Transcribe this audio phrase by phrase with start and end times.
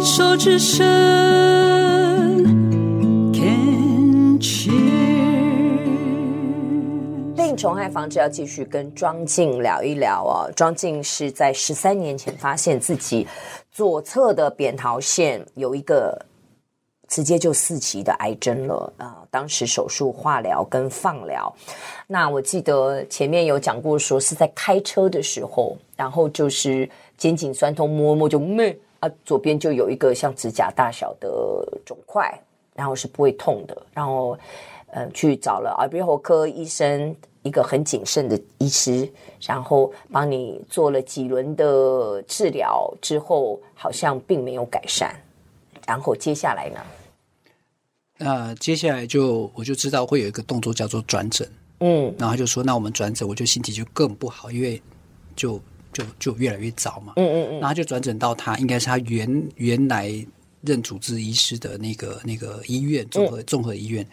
[0.00, 0.82] 牵手之声
[3.34, 5.84] ，Can cheers。
[7.36, 10.50] 病虫害防治要继续跟庄静聊一聊哦。
[10.56, 13.28] 庄静是在十三年前发现自己
[13.70, 16.18] 左侧的扁桃腺有一个
[17.06, 21.54] 直接就四期的癌症了啊、当时手术、化疗跟放疗。
[22.06, 26.88] 那我记得前面有讲过，说是在开车的时候，然后就是
[27.18, 31.28] 肩颈酸痛，摸摸就咩啊，左边就有一个像指甲大小的
[31.84, 32.32] 肿块，
[32.74, 33.76] 然后是不会痛的。
[33.92, 34.38] 然后
[34.88, 39.08] 呃，去找了耳鼻喉科医生，一个很谨慎的医师，
[39.40, 45.14] 然后帮你做了几轮的治疗之后，好像并没有改善。
[45.86, 46.80] 然后接下来呢？
[48.18, 54.80] 那接下来就我就知道会有一个动作叫做转诊，嗯，然后他就说，那我们转诊，我就心情就更不好，因为
[55.34, 55.58] 就
[56.18, 60.12] 就就越来越早嘛，嗯嗯嗯，然后就转诊到他应该是他原原来
[60.62, 64.06] 任主治医师的那个那个医院综合综合医院，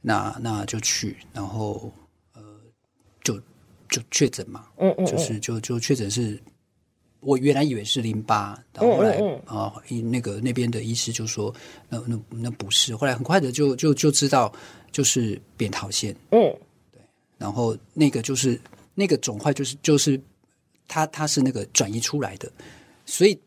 [0.00, 1.92] 那那就去，然后
[2.34, 2.42] 呃
[3.22, 3.38] 就
[3.88, 6.40] 就确诊嘛，嗯嗯，就是就就确诊是。
[7.20, 11.52] 我原来以为是淋巴，然后后来啊，那个那边的医师就说，
[11.88, 12.94] 那那那不是。
[12.94, 14.52] 后来很快的就就就知道，
[14.92, 16.14] 就是扁桃腺。
[16.30, 16.38] 嗯，
[16.92, 17.00] 对。
[17.36, 18.58] 然后那个就是
[18.94, 20.18] 那个肿块，就是就是
[20.88, 22.50] 它它是那个转移出来的，
[23.06, 23.38] 所以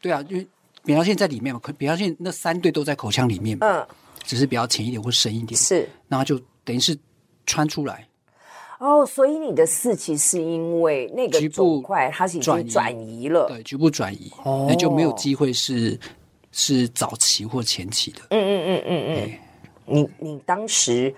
[0.00, 0.46] 对啊，因为
[0.82, 3.86] 扁桃腺在里面嘛，扁桃腺那三对都在口腔里面，嗯，
[4.24, 6.98] 只是比较浅一点或深一点，是，然后就等于是
[7.44, 8.08] 穿出来。
[8.78, 16.00] 哦，所以你的四期是因为那个肿块它是已经转移了，对，局部转移，哦，那就没有机会是
[16.50, 18.20] 是早期或前期的。
[18.30, 19.38] 嗯嗯嗯嗯嗯。
[19.84, 21.14] 你你当时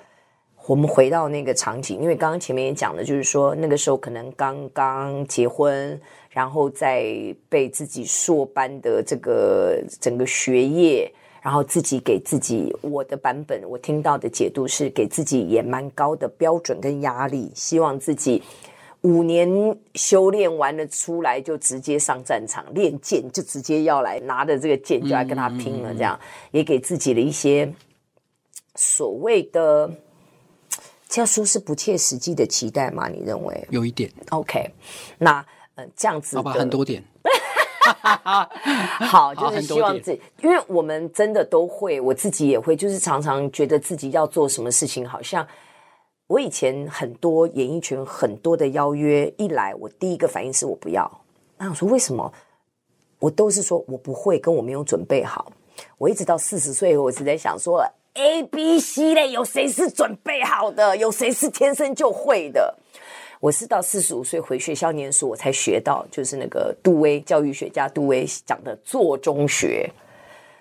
[0.67, 11.13] 我们回到那个场景，因为刚刚前面也讲的，就是说那个时候可能刚刚结婚，然后在被自己硕班的这个整个学业。
[11.43, 18.41] 然后自己给自己，我的版本，我听到的解读是给自己也蛮高的标准跟压力，希望自己
[19.01, 26.17] 五年修炼完了出来就直接上战场练剑，就直接要来拿着这个剑就来跟他拼了，这样、
[26.53, 27.69] 也给自己的一些
[28.77, 29.91] 所谓的，
[31.13, 33.07] 这样说是不切实际的期待吗？
[33.07, 33.67] 你认为？
[33.69, 34.11] 有一点。
[34.31, 34.73] OK，
[35.19, 37.05] 那呃这样子，好吧，很多点。
[39.11, 45.47] 好，就是希望自己，因为我们真的都会，我自己也会，就是常常觉得自己要做什么事情，好像
[46.29, 51.21] 我以前很多演艺圈很多的邀约一来，我第一个反应是我不要。
[51.59, 52.33] 那我说为什么？
[53.19, 55.53] 我都是说我不会，跟我没有准备好。
[55.99, 60.95] 我一直到四十岁，我是在想说 A、B、C 类，有谁是准备好的？
[60.95, 62.75] 有谁是天生就会的？
[63.41, 69.91] 我是到四十五岁回学校念书，我才学到，就是那个杜威教育学家杜威讲的做中学，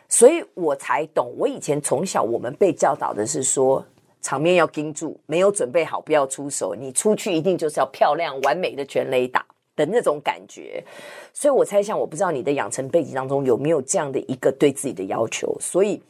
[0.07, 1.33] 所以我才懂。
[1.37, 3.85] 我以前从小我们被教导的是说，
[4.21, 9.45] 场面要盯住，没有准备好不要出手，你出去一定就是要漂亮完美的全垒打
[9.75, 10.81] 的那种感觉。
[11.33, 16.01] 所以我猜想，我不知道你的养成背景当中有没有这样的一个对自己的要求，所以。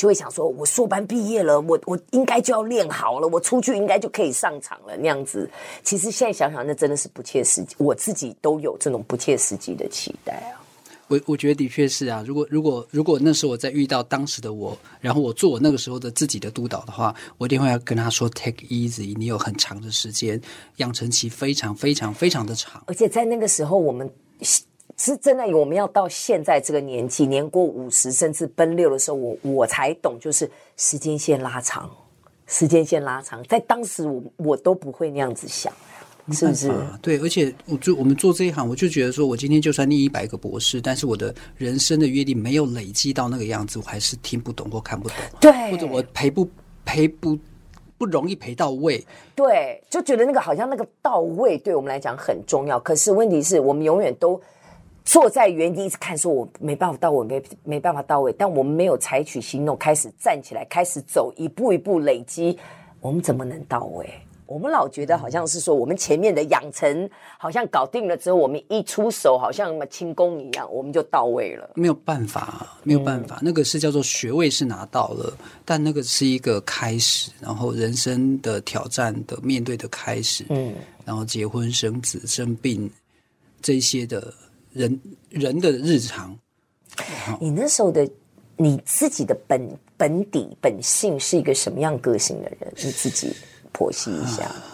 [0.00, 5.46] 就会想说，我硕班毕业了，我我应该就要练好了，我出去应该就可以上场了那样子。
[5.84, 7.76] 其实现在想想，那真的是不切实际。
[7.76, 10.56] 我自己都有这种不切实际的期待啊。
[11.08, 12.24] 我我觉得的确是啊。
[12.26, 20.40] 如果如果如果那时候我在遇到当时的我，然后我做我那个时候的自己的督导的话，我一定会要跟他说：“Take easy，你有很长的时间，
[20.76, 24.10] 养成期非常非常非常的长。”而且在那个时候，我们。
[25.02, 31.90] 是真的，我们要到现在这个年纪，年过五十甚至奔六的时候，我我才懂，就是时间线拉长，
[32.46, 35.72] 时间线拉长，在当时我我都不会那样子想，
[36.30, 36.70] 是不是？
[37.00, 46.46] 对，而且我就我们做这一行，我就觉得说，我今天就算念一百个博士，但是我的人生的阅历没有累积到那个样子，我还是听不懂或看不懂，对，或者我赔不
[46.84, 47.38] 赔不
[47.96, 49.02] 不容易赔到位，
[49.34, 54.38] 对，就觉得那个好像那个到位对我们来讲很重要，可是问题是我们永远都。
[55.10, 58.32] 坐在原地一直看，说我没办法到位，没没办法到位。
[58.38, 62.56] 但我们没有采取行动，开始站起来，开始走，一步一步累积，
[63.00, 64.08] 我们怎么能到位？
[64.46, 71.68] 我们老觉得好像是说，我们前面的养成好像搞定了之后，我们一出手，好像什么轻功一样，我们就到位了。
[71.74, 80.72] 没有办法，没有办法，嗯、那个是叫做学位是拿到了，但那个是一个开始，然后人生的挑战的面对的开始，嗯，
[81.04, 82.88] 然后结婚生子生病
[83.60, 84.32] 这些的。
[84.72, 86.38] 人人的日常，
[87.40, 88.08] 你那时候的
[88.56, 92.72] 你自己的本本底本性是一个什么样个性的人？
[92.76, 93.34] 你自己
[93.72, 94.54] 剖析一下。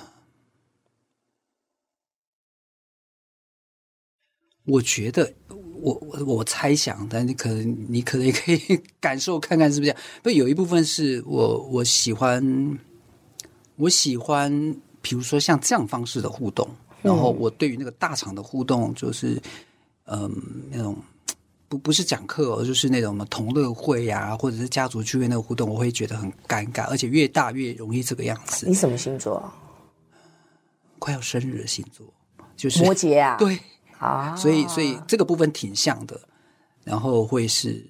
[4.66, 5.32] 我觉得，
[5.80, 8.58] 我我我猜想，但你可能你可能也可以
[8.98, 10.04] 感受看看是不是这样。
[10.24, 12.76] 不，有一部分是我我喜欢，
[13.76, 14.50] 我喜欢，
[15.00, 16.68] 比如说像这样方式的互动，
[17.00, 19.40] 然后我对于那个大场的互动，就是
[20.06, 20.30] 嗯、呃、
[20.70, 20.96] 那种
[21.68, 28.66] 不不是讲课哦，就是那种什么同乐会呀、啊，或者是家族聚会那个互动，我会觉得很尴尬，而且越大越容易这个样子。
[28.66, 29.52] 你什么星座？
[30.98, 32.06] 快要生日的星座
[32.56, 33.58] 就是摩羯啊，对。
[33.98, 36.20] 啊，所以所以这个部分挺像的，
[36.84, 37.82] 然后会是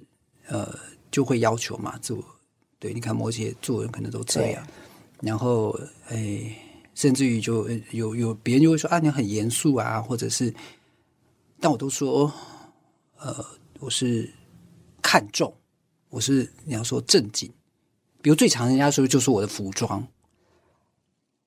[0.47, 0.73] 呃
[1.11, 2.23] 就会要求嘛，就
[2.79, 4.65] 对，你看摩羯做人可能都这样，
[5.21, 5.77] 然后
[6.09, 6.57] 哎，
[6.95, 10.55] 甚至于就有有别人就会说啊，你很严肃啊，或者是，
[11.61, 12.33] 但我都说
[13.19, 13.45] 呃
[13.81, 14.31] 我是
[15.03, 15.53] 看重，
[16.11, 17.53] 我是你要说正经，
[18.21, 20.07] 比如最常人家说就是我的服装，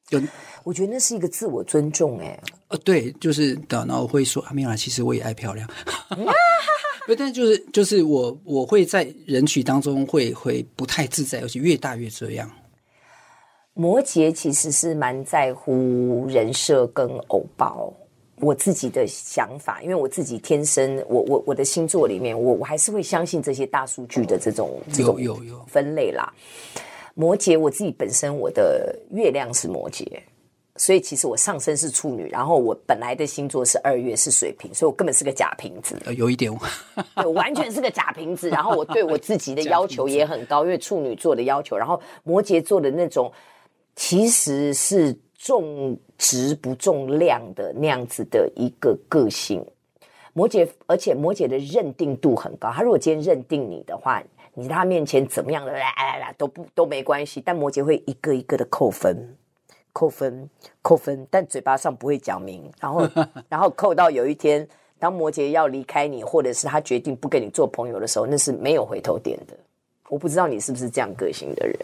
[0.07, 0.21] 就
[0.63, 2.39] 我觉得那是一个自我尊重，哎。
[2.69, 5.67] 呃，对，就是的，然后我会说啊，没有啦，其实我也爱漂亮，
[7.07, 12.49] 不，但就是就是我我会在人群当中会会不太自在，而且越大越这样。
[13.73, 17.91] 摩羯其实是蛮在乎人设跟偶包，
[18.39, 26.33] 我自己的想法，因为我自己天生，我我我的星座里面，我我还是会相信这些大数据的这种这种有有有分类啦。
[27.15, 30.05] 摩羯，我自己本身我的月亮是摩羯。
[30.77, 35.97] 所以其实我上升是处女，然后我本来的星座是二月是水瓶，所以我根本是个假瓶子。
[36.05, 36.49] 呃，有一点，
[37.15, 38.47] 对，我完全是个假瓶子。
[38.49, 43.29] 然后我对我自己的要求也很高，因为处女座的要求，然后摩羯座的那种
[43.93, 49.65] 其实是重质不重量的那样子的一个个性。
[50.33, 52.69] 摩羯，而且摩羯的认定度很高。
[52.71, 54.21] 他如果今天认定你的话，
[54.53, 59.35] 你在他面前怎么样的来来来都不都没关系，但摩羯会一个一个的扣分。
[59.91, 60.47] 扣分，
[60.83, 63.09] 扣分，但嘴巴上不会讲明，然后，
[63.49, 64.65] 然后扣到有一天，
[64.99, 69.57] 当摩羯要离开你，或者是他决定不跟你做朋友的时候，那是没有回头点的。
[70.07, 71.77] 我不知道你是不是这样个性的人，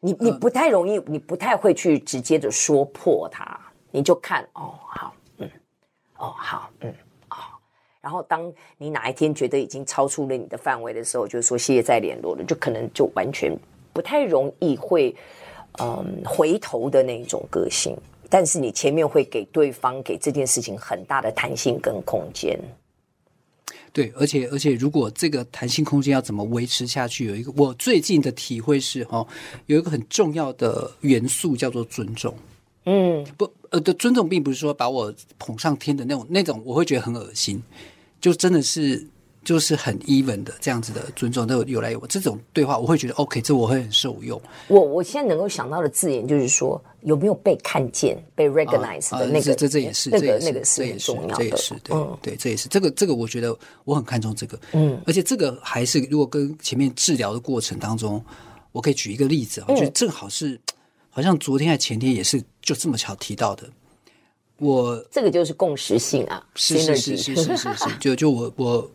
[0.00, 3.58] 你你不太容易，你不太会去直接的说破他，
[3.90, 5.50] 你就看哦，好，嗯，
[6.16, 6.92] 哦，好，嗯，
[7.30, 7.36] 哦，
[8.00, 13.56] 然后当你哪一天觉得已经超出了你的范围的时候，就说谢谢再联络了，就可能就完全
[13.92, 15.14] 不太容易会。
[15.80, 17.96] 嗯，回头的那种个性，
[18.28, 22.58] 但是你前面会给对方给这件事情很大的弹性跟空间。
[23.92, 29.26] 对，而且而且，如果这个弹性空间要怎么维持下去，有一个我最近的体会是哈，
[29.66, 32.34] 有一个很重要的元素叫做尊重。
[32.84, 37.62] 嗯，不，呃，的尊重并不是说把我捧上天的那种那种，我会觉得很恶心，
[38.20, 39.06] 就真的是。
[39.42, 42.06] 就是很 even 的这样子的尊重，都有有来有往。
[42.08, 44.40] 这种对话，我会觉得 OK，这我会很受用。
[44.68, 54.60] 我我现在能够想到的字眼就是说，有没有被看见、被 recognize 的那个，这这也是那个那个是很重要的，这也是对对，这也是这个这个，我觉得我很看重这个。
[54.72, 58.22] 嗯，而且这个还是如果跟前面治疗的过程当中，
[58.72, 60.60] 我可以举一个例子啊，我觉得正好是
[61.08, 63.64] 好像昨天还前天也是就这么巧提到的。
[64.58, 68.90] 我这个就是共识性啊，是是是是是是是， 就就我我。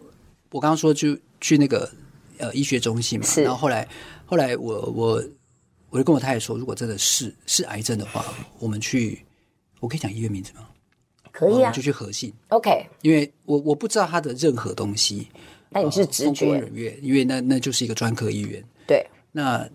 [0.51, 1.89] 我刚刚说就去那个
[2.37, 3.87] 呃医学中心嘛，然后后来
[4.25, 5.23] 后来我我
[5.89, 8.25] 我就跟我太太说，如果真的是是癌症的话，
[8.59, 9.23] 我们去，
[9.79, 10.67] 我可以讲医院名字吗？
[11.31, 12.33] 可以啊，就去核信。
[12.49, 15.27] OK，因为我我不知道他的任何东西，
[15.69, 16.45] 那你是直觉，
[17.01, 18.63] 因为那那就是一个专科医院。
[18.87, 19.69] 对，那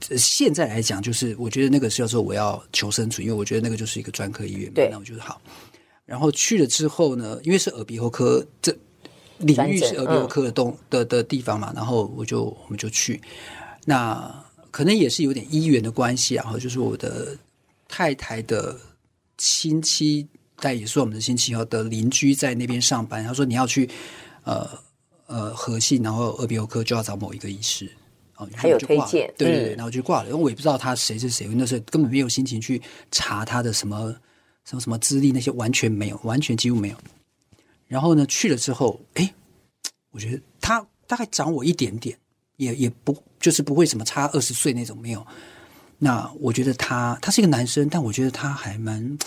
[0.00, 4.72] 现在来讲，就是我觉得那个是要说我要求生存，因为我觉得那个就是一个专科医院。
[4.72, 5.40] 对，那我觉得好。
[6.04, 8.76] 然后去了之后呢，因为是耳鼻喉科这。
[9.38, 13.20] 领域是耳鼻喉科的东、嗯、的的地方嘛，然后我就我们就去，
[13.84, 17.36] 那可能也是有点医缘的关系，然后就是我的
[17.88, 18.76] 太太的
[19.36, 20.26] 亲戚，
[20.60, 23.88] 但也是我们的亲戚哦的邻居在那边上班，他说你要去
[24.44, 24.68] 呃
[25.26, 27.90] 呃和信，然后耳鼻喉科就要找某一个医师
[28.36, 34.14] 哦，还有推荐，对对对，然后就挂了，因为我也不知道他谁是谁，那时候根本没有心情去查他的什么
[34.64, 36.96] 什么什么资历，那些完全没有，完全几乎没有。
[37.86, 39.34] 然后呢，去了之后，哎，
[40.10, 42.18] 我觉得他大概长我一点点，
[42.56, 45.26] 也也不就是不会什么差二十岁那种没有。
[45.98, 49.18] 那我觉得他他是一个男生，但我觉得他还蛮，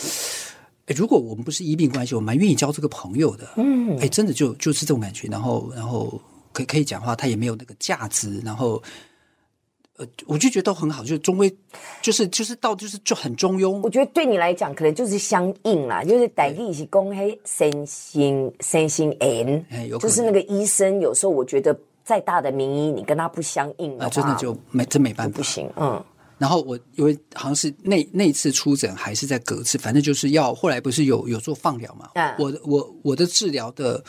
[0.87, 3.49] 哎，如果我们不是医病关系，我蛮愿意交这个朋友的。
[3.57, 5.27] 嗯，哎，真的就就是这种感觉。
[5.27, 6.21] 然后然后
[6.51, 8.81] 可以可以讲话，他也没有那个架子，然后。
[9.97, 11.51] 呃，我就觉得都很好，就是中规，
[12.01, 13.81] 就是就是到就是就很中庸。
[13.81, 19.65] 我觉得对你来讲，可能就是相应啦，就是代替是公黑身心身心 N，
[19.99, 25.67] 就是那个医生有时候我觉得再大的名医，你跟他不相应啊，真的就没真没办法，不行。
[25.75, 26.03] 嗯，
[26.37, 32.11] 然后我因为好像是那那次出诊还是在隔次，反正就是要后来不是有有做放疗嘛？
[32.13, 34.03] 嗯、我我我的治疗的，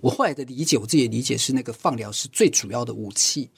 [0.00, 3.50] 我后来的理解，我自己的理解是那个放疗是最主要的武器，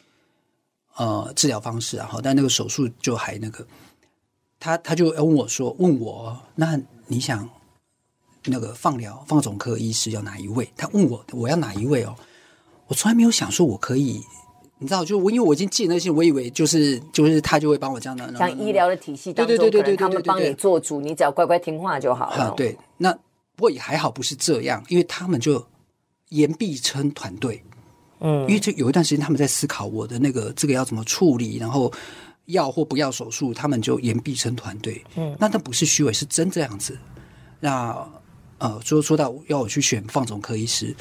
[0.98, 2.06] 呃，治疗方式啊。
[2.10, 3.66] 好，但那个手术就还那个，
[4.60, 7.48] 他他就问我说：“问我，那你想
[8.44, 12.14] 那个放疗放总科医师要哪一位？”他问我我要哪一位哦，
[12.88, 14.22] 我从来没有想说我可以。
[14.80, 18.32] 你知道，就我因为我已经记那些，我以为就是就是他就会帮我这样的。
[18.36, 22.44] 像医疗的体系当中，对对对对，他们帮你做主，你只要乖乖听话就好了。
[22.44, 23.12] 啊，对，那
[23.56, 25.66] 不过也还好，不是这样，因为他们就
[26.28, 27.60] 言必称团队，
[28.20, 31.92] 嗯，因为这有一段时间他们在思考我的那个这个要怎么处理，然后
[32.46, 36.98] 要或不要手术，他们就言必称团队，嗯，那那不是虚伪，是真这样子。
[37.60, 37.96] 那
[38.58, 40.94] 呃，说说到要我去选放总科医师。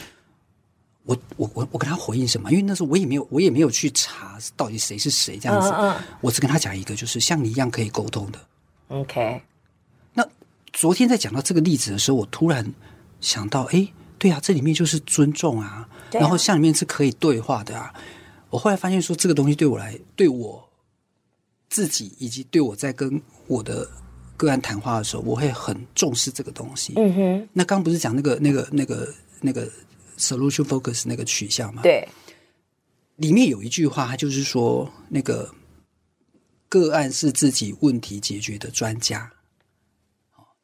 [1.06, 2.52] 我我我我跟他回应什么？
[2.52, 5.70] 因为那时候我也没有我也没有去查到底谁是谁这样子。
[5.70, 5.96] 嗯嗯。
[6.20, 8.40] 我只跟他讲一个，就是像你一样可以沟通的。
[8.90, 9.42] OK。
[10.14, 10.28] 那
[10.74, 12.74] 昨天在讲到这个例子的时候，我突然
[13.22, 17.94] 想到，哎，对啊，这里面就是尊重啊，啊然后像里面是可以对话的啊。
[18.50, 20.70] 我后来发现说，这个东西对我来，对我
[21.70, 23.90] 自己以及对我在跟我的
[24.36, 26.94] 个案谈话的时候，我会很重视这个东西。
[26.96, 27.50] 嗯哼。
[27.54, 29.70] 那刚不是讲那个那个那个那个。
[30.20, 32.08] Solution focus 那个取向吗，对，
[33.18, 35.54] 里面有一句话，它就是说，那个
[36.68, 39.32] 个案是自己问题解决的专家。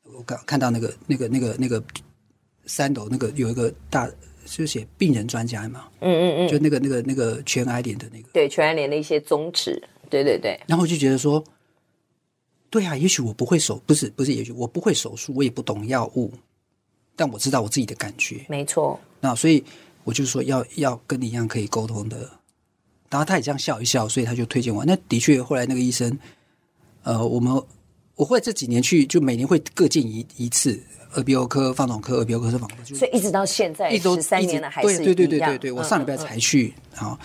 [0.01, 1.83] 我刚看到那个、那个、那个、那个
[2.65, 4.09] 三楼那个有一个大，
[4.45, 10.59] 就写病人专家嘛，嗯嗯嗯，就那个、那个、那个全癌联的那个，对，全癌联的一些宗旨，对对对。
[10.67, 11.43] 然后我就觉得说，
[12.69, 16.31] 对啊，也许我不会手，不是不是，也许我不会手术，我也不懂药物。
[17.15, 18.99] 但我知道我自己的感觉，没错。
[19.19, 19.63] 那所以
[20.03, 22.29] 我就说要要跟你一样可以沟通的。
[23.09, 24.83] 然后他也这样笑一笑，所以他就推荐我。
[24.83, 26.17] 那的确，后来那个医生，
[27.03, 27.61] 呃，我们
[28.15, 30.79] 我会这几年去，就每年会各进一一次
[31.15, 35.71] 耳鼻喉科、放总科、耳鼻喉科是放科，所以一直到现在，一直十三年了，还是对对对对对。
[35.71, 37.17] 我上礼拜才去，啊、嗯嗯，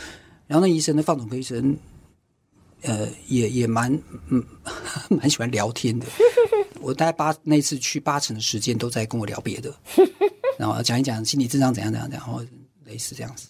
[0.46, 1.76] 然后那医生的放总科医生，
[2.82, 3.92] 呃，也也蛮
[4.28, 4.42] 嗯
[5.10, 6.06] 蛮喜欢聊天的。
[6.80, 9.74] 我大概八那次去八成的时间都在跟我聊别的，
[10.58, 12.42] 然后讲一讲心理智商怎样怎样怎样，然后
[12.84, 13.48] 类似这样子。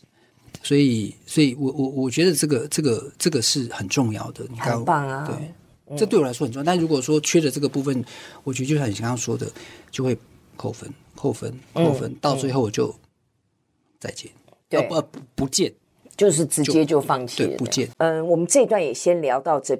[0.62, 4.44] 所以，所以我我我觉得这个这个这个是很重要的。
[4.50, 5.26] 你看，很棒啊！
[5.26, 5.54] 对，嗯、
[5.96, 6.64] 这对我来说很重要。
[6.64, 8.04] 但如果说缺的这个部分，
[8.44, 9.50] 我觉得就像你刚刚说的，
[9.90, 10.16] 就会
[10.56, 12.94] 扣分、扣分、扣分，嗯、到最后我就
[13.98, 14.30] 再见，
[14.70, 15.72] 要，不不不见，
[16.16, 17.88] 就是直接就放弃了，对，不见。
[17.98, 19.76] 嗯，我们这一段也先聊到这。